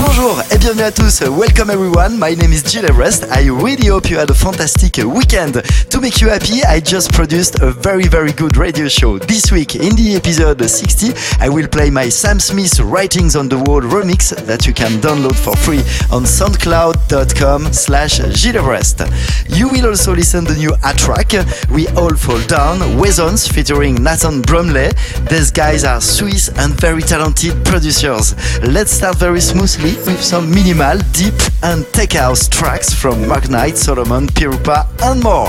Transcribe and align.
Bonjour 0.00 0.40
et 0.52 0.58
bienvenue 0.58 0.84
à 0.84 0.92
tous. 0.92 1.22
Welcome 1.22 1.70
everyone. 1.70 2.18
My 2.18 2.36
name 2.36 2.52
is 2.52 2.62
Gil 2.62 2.84
Everest. 2.84 3.24
I 3.32 3.48
really 3.48 3.88
hope 3.88 4.08
you 4.08 4.16
had 4.16 4.30
a 4.30 4.34
fantastic 4.34 4.96
weekend. 4.98 5.60
To 5.90 6.00
make 6.00 6.20
you 6.20 6.28
happy, 6.28 6.62
I 6.64 6.78
just 6.78 7.12
produced 7.12 7.60
a 7.60 7.72
very 7.72 8.04
very 8.04 8.32
good 8.32 8.56
radio 8.56 8.86
show. 8.86 9.18
This 9.18 9.50
week 9.50 9.74
in 9.74 9.96
the 9.96 10.14
episode 10.14 10.62
60, 10.62 11.14
I 11.40 11.48
will 11.48 11.66
play 11.66 11.90
my 11.90 12.08
Sam 12.10 12.38
Smith 12.38 12.78
Writing's 12.78 13.34
on 13.34 13.48
the 13.48 13.58
Wall 13.58 13.80
remix 13.80 14.30
that 14.46 14.66
you 14.66 14.72
can 14.72 15.00
download 15.00 15.34
for 15.34 15.56
free 15.56 15.82
on 16.12 16.22
soundcloud.com 16.22 17.72
slash 17.72 18.20
Everest. 18.20 19.02
You 19.48 19.68
will 19.68 19.86
also 19.86 20.14
listen 20.14 20.44
to 20.44 20.52
the 20.52 20.58
new 20.58 20.74
A-Trak, 20.84 21.70
We 21.70 21.88
All 21.96 22.14
Fall 22.14 22.40
Down, 22.46 22.78
Wezons 23.00 23.50
featuring 23.52 23.96
Nathan 23.96 24.42
Bromley. 24.42 24.90
These 25.28 25.50
guys 25.50 25.82
are 25.82 26.00
Swiss 26.00 26.50
and 26.56 26.72
very 26.74 27.02
talented 27.02 27.64
producers. 27.64 28.34
Let's 28.62 28.92
start 28.92 29.16
very 29.16 29.40
smoothly 29.40 29.87
with 30.06 30.22
some 30.22 30.50
minimal, 30.50 30.98
deep 31.12 31.34
and 31.62 31.86
tech 31.92 32.12
house 32.12 32.48
tracks 32.48 32.92
from 32.92 33.26
Mark 33.26 33.48
Knight, 33.48 33.74
Solomun, 33.74 34.26
Pirupa 34.28 34.86
and 35.02 35.22
more. 35.22 35.48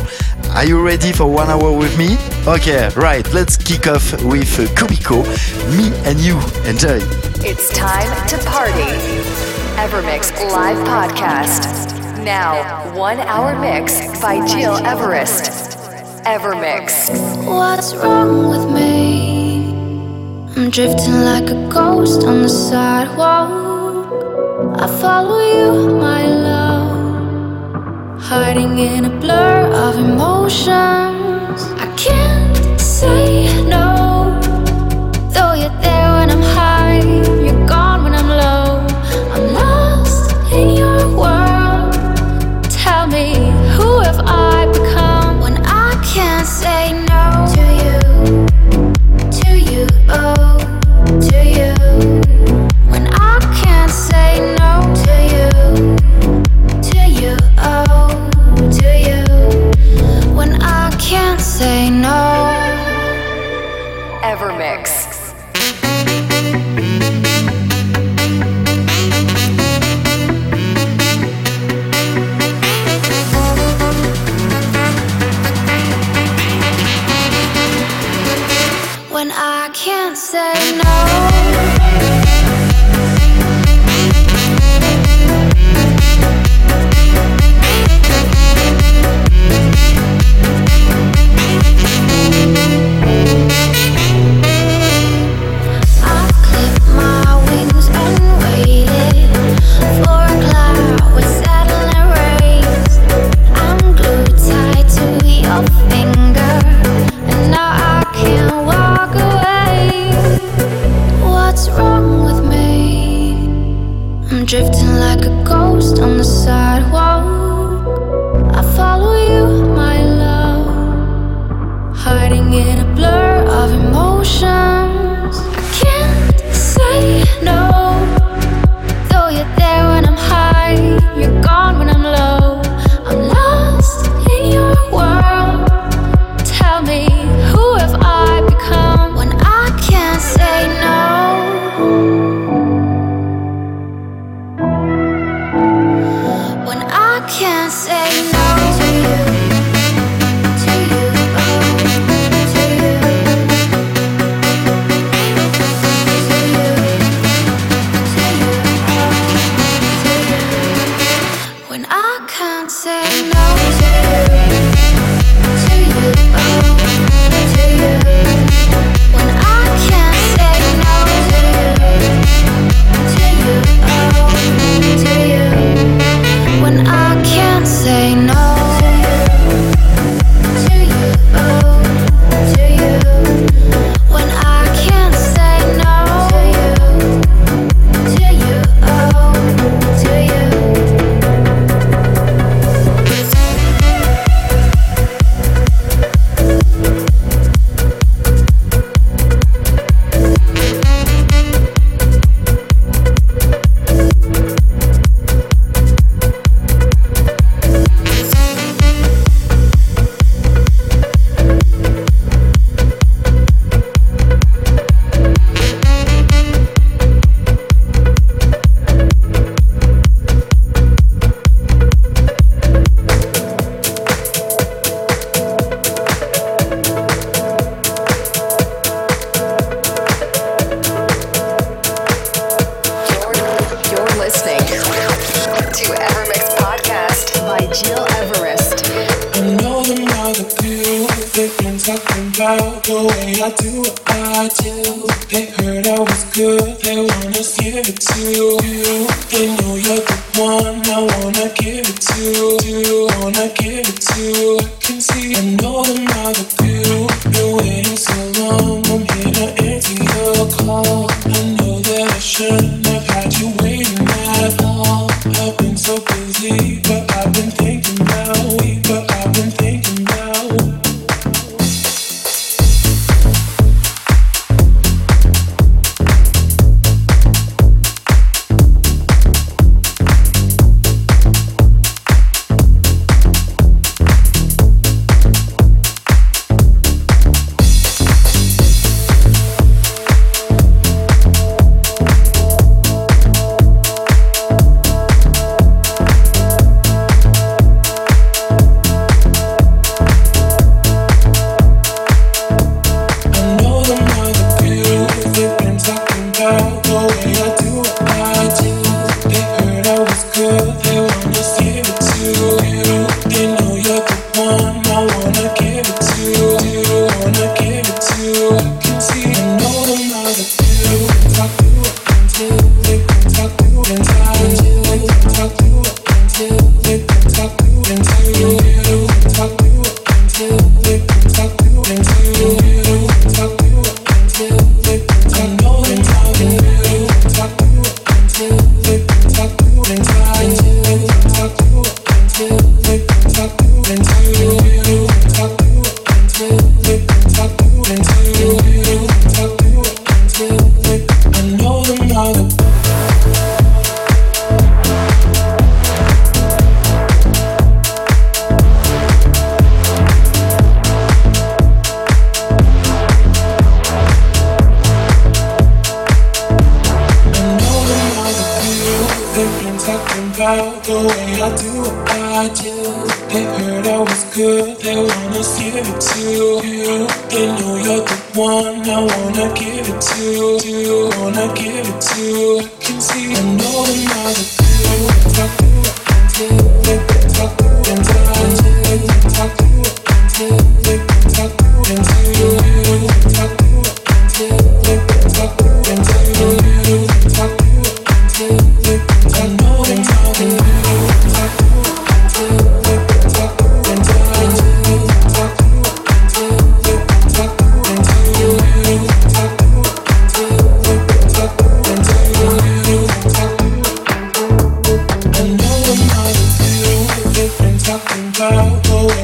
Are 0.55 0.65
you 0.65 0.81
ready 0.85 1.11
for 1.11 1.27
one 1.27 1.49
hour 1.49 1.71
with 1.77 1.97
me? 1.97 2.17
Okay, 2.47 2.89
right, 2.95 3.25
let's 3.33 3.57
kick 3.57 3.87
off 3.87 4.11
with 4.23 4.47
Kubiko, 4.75 5.23
Me 5.77 5.91
and 6.09 6.19
You. 6.19 6.37
Enjoy. 6.69 6.99
It's 7.45 7.69
time 7.69 8.11
to 8.29 8.37
party. 8.45 8.91
Evermix 9.77 10.31
live 10.51 10.77
podcast. 10.87 12.23
Now, 12.23 12.95
one 12.97 13.19
hour 13.19 13.59
mix 13.59 13.99
by 14.21 14.45
Gil 14.47 14.77
Everest. 14.85 15.51
Evermix. 16.25 17.09
What's 17.45 17.95
wrong 17.95 18.49
with 18.49 18.71
me? 18.73 19.69
I'm 20.55 20.69
drifting 20.69 21.21
like 21.23 21.49
a 21.49 21.69
ghost 21.71 22.23
on 22.25 22.41
the 22.41 22.49
sidewalk. 22.49 23.78
I 24.81 24.87
follow 25.01 25.39
you, 25.39 25.93
my 25.97 26.25
love, 26.25 28.21
hiding 28.21 28.77
in 28.79 29.03
a 29.03 29.09
blur 29.09 29.69
of 29.73 29.97
emotions. 29.97 31.59
I 31.85 31.93
can't 31.97 32.79
say 32.79 33.61
no, 33.63 34.39
though 35.33 35.53
you're 35.61 35.81
there 35.81 35.98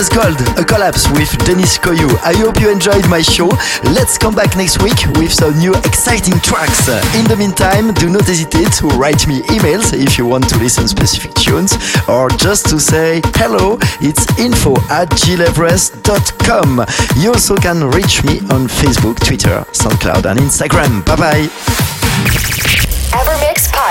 Thomas 0.00 0.36
Gold, 0.38 0.58
a 0.58 0.64
collapse 0.64 1.10
with 1.10 1.28
Denis 1.44 1.76
Koyu. 1.76 2.08
I 2.24 2.32
hope 2.32 2.58
you 2.58 2.70
enjoyed 2.70 3.06
my 3.10 3.20
show. 3.20 3.48
Let's 3.92 4.16
come 4.16 4.34
back 4.34 4.56
next 4.56 4.82
week 4.82 4.96
with 5.16 5.30
some 5.30 5.58
new 5.58 5.74
exciting 5.74 6.40
tracks. 6.40 6.88
In 7.14 7.26
the 7.26 7.36
meantime, 7.36 7.92
do 7.92 8.08
not 8.08 8.24
hesitate 8.24 8.72
to 8.80 8.86
write 8.96 9.28
me 9.28 9.42
emails 9.52 9.92
if 9.92 10.16
you 10.16 10.24
want 10.24 10.48
to 10.48 10.58
listen 10.58 10.88
specific 10.88 11.34
tunes 11.34 11.76
or 12.08 12.30
just 12.30 12.66
to 12.70 12.80
say 12.80 13.20
hello. 13.36 13.76
It's 14.00 14.24
info 14.38 14.72
at 14.88 15.10
gileverest.com. 15.10 16.86
You 17.22 17.32
also 17.32 17.56
can 17.56 17.84
reach 17.90 18.24
me 18.24 18.40
on 18.48 18.68
Facebook, 18.68 19.18
Twitter, 19.22 19.66
SoundCloud, 19.72 20.24
and 20.24 20.40
Instagram. 20.40 21.04
Bye 21.04 21.16
bye. 21.16 21.89